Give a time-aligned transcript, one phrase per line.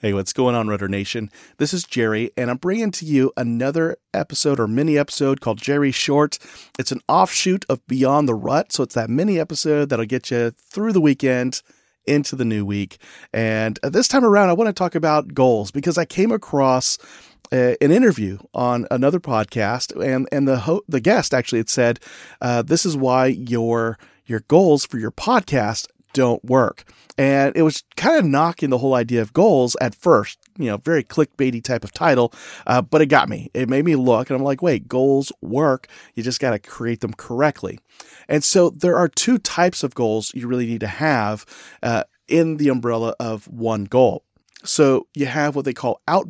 [0.00, 1.28] Hey, what's going on, Rudder Nation?
[1.56, 5.90] This is Jerry, and I'm bringing to you another episode or mini episode called Jerry
[5.90, 6.38] Short.
[6.78, 10.52] It's an offshoot of Beyond the Rut, so it's that mini episode that'll get you
[10.52, 11.62] through the weekend
[12.06, 12.98] into the new week.
[13.32, 16.96] And this time around, I want to talk about goals because I came across
[17.50, 21.98] uh, an interview on another podcast, and and the ho- the guest actually had said,
[22.40, 26.84] uh, "This is why your your goals for your podcast don't work."
[27.18, 30.76] And it was kind of knocking the whole idea of goals at first, you know,
[30.76, 32.32] very clickbaity type of title,
[32.66, 33.50] uh, but it got me.
[33.54, 35.88] It made me look, and I'm like, wait, goals work.
[36.14, 37.80] You just got to create them correctly.
[38.28, 41.44] And so there are two types of goals you really need to have
[41.82, 44.24] uh, in the umbrella of one goal.
[44.64, 46.28] So you have what they call out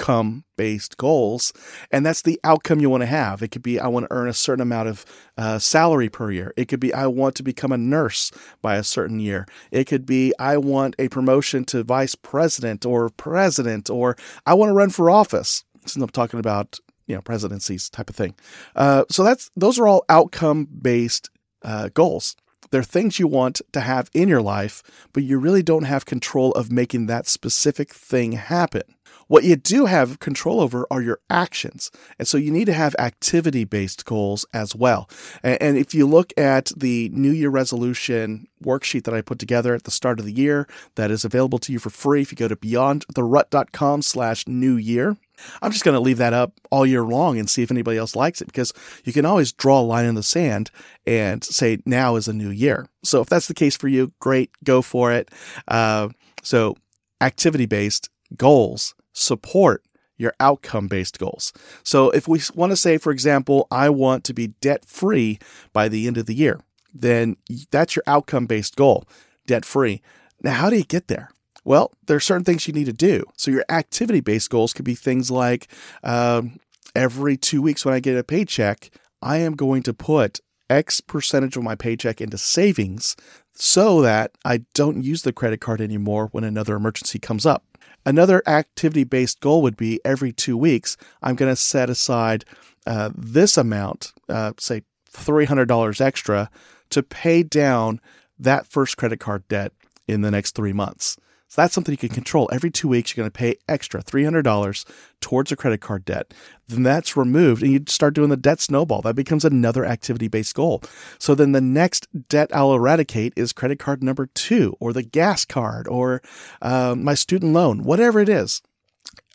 [0.00, 1.52] outcome based goals.
[1.90, 3.42] And that's the outcome you want to have.
[3.42, 5.04] It could be, I want to earn a certain amount of
[5.36, 6.52] uh, salary per year.
[6.56, 9.46] It could be, I want to become a nurse by a certain year.
[9.70, 14.70] It could be, I want a promotion to vice president or president, or I want
[14.70, 15.64] to run for office.
[15.86, 18.34] Since I'm talking about, you know, presidencies type of thing.
[18.76, 21.30] Uh, so that's, those are all outcome based
[21.62, 22.36] uh, goals.
[22.70, 26.52] They're things you want to have in your life, but you really don't have control
[26.52, 28.82] of making that specific thing happen.
[29.30, 31.92] What you do have control over are your actions.
[32.18, 35.08] And so you need to have activity based goals as well.
[35.44, 39.84] And if you look at the New Year resolution worksheet that I put together at
[39.84, 42.48] the start of the year, that is available to you for free if you go
[42.48, 45.16] to beyondtherut.com slash new year.
[45.62, 48.16] I'm just going to leave that up all year long and see if anybody else
[48.16, 48.72] likes it because
[49.04, 50.72] you can always draw a line in the sand
[51.06, 52.88] and say now is a new year.
[53.04, 55.30] So if that's the case for you, great, go for it.
[55.68, 56.08] Uh,
[56.42, 56.74] so
[57.20, 59.84] activity based goals support
[60.16, 61.52] your outcome based goals.
[61.82, 65.38] So if we want to say, for example, I want to be debt free
[65.72, 66.60] by the end of the year,
[66.92, 67.36] then
[67.70, 69.04] that's your outcome based goal,
[69.46, 70.02] debt free.
[70.42, 71.30] Now, how do you get there?
[71.64, 73.24] Well, there are certain things you need to do.
[73.36, 75.68] So your activity based goals could be things like
[76.02, 76.58] um,
[76.94, 78.90] every two weeks when I get a paycheck,
[79.22, 83.16] I am going to put X percentage of my paycheck into savings
[83.54, 87.64] so that I don't use the credit card anymore when another emergency comes up.
[88.04, 92.44] Another activity based goal would be every two weeks, I'm going to set aside
[92.86, 96.50] uh, this amount, uh, say $300 extra,
[96.90, 98.00] to pay down
[98.38, 99.72] that first credit card debt
[100.08, 101.16] in the next three months.
[101.50, 102.48] So that's something you can control.
[102.52, 104.84] Every two weeks, you're going to pay extra $300
[105.20, 106.32] towards a credit card debt.
[106.68, 109.02] Then that's removed and you start doing the debt snowball.
[109.02, 110.80] That becomes another activity based goal.
[111.18, 115.44] So then the next debt I'll eradicate is credit card number two or the gas
[115.44, 116.22] card or
[116.62, 118.62] um, my student loan, whatever it is.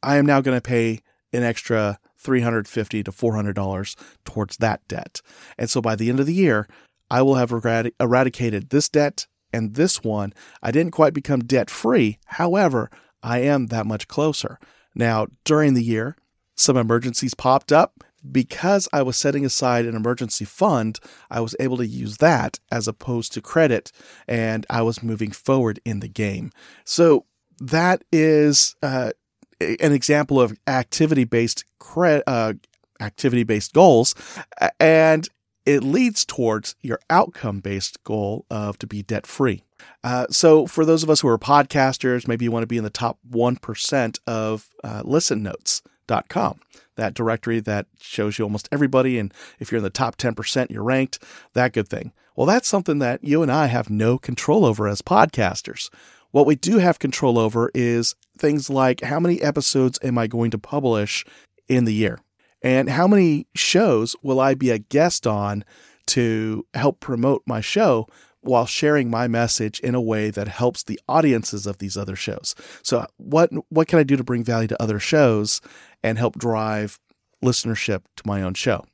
[0.00, 1.00] I am now going to pay
[1.32, 5.20] an extra $350 to $400 towards that debt.
[5.58, 6.68] And so by the end of the year,
[7.10, 7.50] I will have
[7.98, 12.18] eradicated this debt and this one, I didn't quite become debt free.
[12.26, 12.90] However,
[13.22, 14.58] I am that much closer.
[14.94, 16.16] Now, during the year,
[16.54, 18.04] some emergencies popped up.
[18.32, 20.98] Because I was setting aside an emergency fund,
[21.30, 23.92] I was able to use that as opposed to credit,
[24.26, 26.50] and I was moving forward in the game.
[26.86, 27.26] So
[27.60, 29.10] that is uh,
[29.60, 31.66] an example of activity based
[32.26, 32.54] uh,
[32.98, 34.14] activity based goals,
[34.80, 35.28] and
[35.66, 39.64] it leads towards your outcome based goal of to be debt free.
[40.02, 42.84] Uh, so, for those of us who are podcasters, maybe you want to be in
[42.84, 46.60] the top 1% of uh, listennotes.com,
[46.96, 49.18] that directory that shows you almost everybody.
[49.18, 51.22] And if you're in the top 10%, you're ranked,
[51.54, 52.12] that good thing.
[52.36, 55.90] Well, that's something that you and I have no control over as podcasters.
[56.32, 60.50] What we do have control over is things like how many episodes am I going
[60.50, 61.24] to publish
[61.68, 62.18] in the year?
[62.64, 65.64] And how many shows will I be a guest on
[66.06, 68.08] to help promote my show
[68.40, 72.54] while sharing my message in a way that helps the audiences of these other shows?
[72.82, 75.60] So what what can I do to bring value to other shows
[76.02, 76.98] and help drive
[77.44, 78.84] listenership to my own show?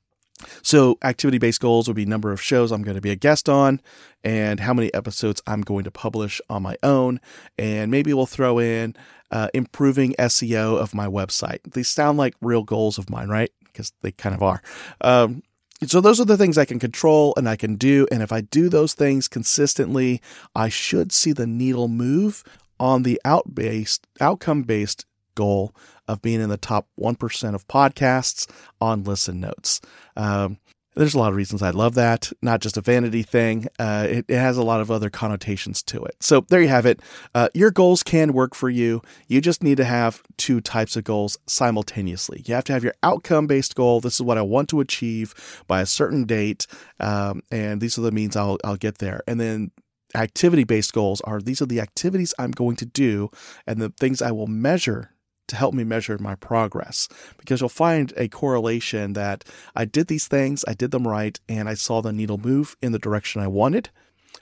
[0.62, 3.48] So, activity based goals would be number of shows I'm going to be a guest
[3.48, 3.80] on
[4.24, 7.20] and how many episodes I'm going to publish on my own.
[7.58, 8.94] And maybe we'll throw in
[9.30, 11.58] uh, improving SEO of my website.
[11.72, 13.50] These sound like real goals of mine, right?
[13.72, 14.62] Because they kind of are.
[15.00, 15.42] Um,
[15.86, 18.06] so those are the things I can control and I can do.
[18.10, 20.20] And if I do those things consistently,
[20.54, 22.44] I should see the needle move
[22.78, 25.74] on the out based, outcome based goal
[26.06, 28.50] of being in the top 1% of podcasts
[28.80, 29.80] on listen notes.
[30.16, 30.58] Um,
[31.00, 33.68] There's a lot of reasons I love that, not just a vanity thing.
[33.78, 36.14] Uh, it, it, has a lot of other connotations to it.
[36.20, 37.00] So there you have it.
[37.34, 39.00] Uh, your goals can work for you.
[39.26, 42.42] You just need to have two types of goals simultaneously.
[42.44, 44.02] You have to have your outcome based goal.
[44.02, 46.66] This is what I want to achieve by a certain date.
[46.98, 49.22] Um, and these are the means I'll, I'll get there.
[49.26, 49.70] And then
[50.14, 53.30] activity based goals are these are the activities I'm going to do
[53.66, 55.14] and the things I will measure
[55.50, 59.44] to help me measure my progress because you'll find a correlation that
[59.76, 62.92] I did these things, I did them right, and I saw the needle move in
[62.92, 63.90] the direction I wanted,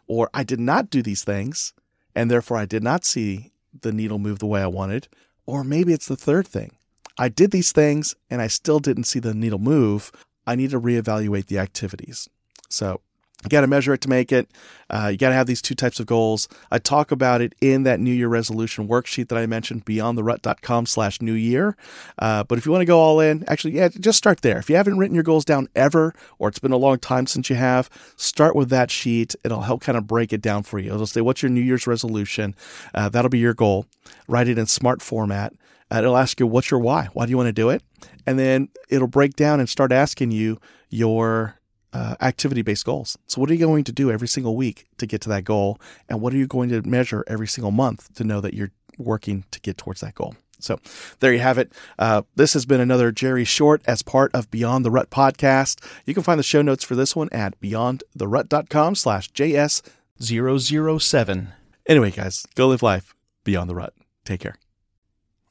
[0.06, 1.72] or I did not do these things,
[2.14, 5.08] and therefore I did not see the needle move the way I wanted,
[5.46, 6.72] or maybe it's the third thing.
[7.18, 10.12] I did these things and I still didn't see the needle move.
[10.46, 12.28] I need to reevaluate the activities.
[12.68, 13.00] So
[13.44, 14.50] you got to measure it to make it.
[14.90, 16.48] Uh, you got to have these two types of goals.
[16.72, 21.22] I talk about it in that New Year resolution worksheet that I mentioned, beyondtherut.com slash
[21.22, 21.76] new year.
[22.18, 24.58] Uh, but if you want to go all in, actually, yeah, just start there.
[24.58, 27.48] If you haven't written your goals down ever, or it's been a long time since
[27.48, 29.36] you have, start with that sheet.
[29.44, 30.92] It'll help kind of break it down for you.
[30.92, 32.56] It'll say, what's your New Year's resolution?
[32.92, 33.86] Uh, that'll be your goal.
[34.26, 35.52] Write it in smart format.
[35.92, 37.08] Uh, it'll ask you, what's your why?
[37.12, 37.82] Why do you want to do it?
[38.26, 40.58] And then it'll break down and start asking you
[40.90, 41.57] your
[41.92, 43.16] uh, activity based goals.
[43.26, 45.80] So, what are you going to do every single week to get to that goal?
[46.08, 49.44] And what are you going to measure every single month to know that you're working
[49.50, 50.34] to get towards that goal?
[50.60, 50.80] So,
[51.20, 51.72] there you have it.
[51.98, 55.84] Uh, this has been another Jerry Short as part of Beyond the Rut podcast.
[56.04, 61.48] You can find the show notes for this one at beyondtherut.com slash JS007.
[61.88, 63.14] Anyway, guys, go live life
[63.44, 63.94] beyond the rut.
[64.26, 64.56] Take care.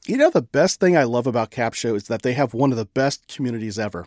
[0.06, 2.78] You know, the best thing I love about Capsho is that they have one of
[2.78, 4.06] the best communities ever.